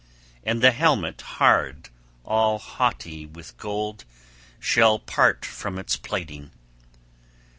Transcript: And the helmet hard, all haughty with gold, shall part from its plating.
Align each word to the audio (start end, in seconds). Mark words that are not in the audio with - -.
And 0.43 0.63
the 0.63 0.71
helmet 0.71 1.21
hard, 1.21 1.89
all 2.25 2.57
haughty 2.57 3.27
with 3.27 3.55
gold, 3.57 4.03
shall 4.59 4.97
part 4.97 5.45
from 5.45 5.77
its 5.77 5.95
plating. 5.95 6.49